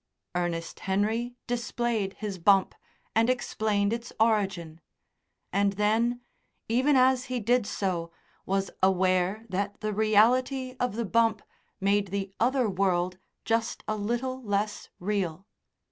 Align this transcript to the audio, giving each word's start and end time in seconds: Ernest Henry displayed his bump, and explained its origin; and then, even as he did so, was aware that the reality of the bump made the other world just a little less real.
Ernest 0.33 0.79
Henry 0.79 1.35
displayed 1.45 2.13
his 2.13 2.39
bump, 2.39 2.73
and 3.15 3.29
explained 3.29 3.93
its 3.93 4.11
origin; 4.19 4.81
and 5.53 5.73
then, 5.73 6.21
even 6.67 6.95
as 6.95 7.25
he 7.25 7.39
did 7.39 7.67
so, 7.67 8.11
was 8.43 8.71
aware 8.81 9.45
that 9.47 9.79
the 9.81 9.93
reality 9.93 10.75
of 10.79 10.95
the 10.95 11.05
bump 11.05 11.43
made 11.79 12.07
the 12.07 12.33
other 12.39 12.67
world 12.67 13.19
just 13.45 13.83
a 13.87 13.95
little 13.95 14.41
less 14.41 14.89
real. 14.99 15.45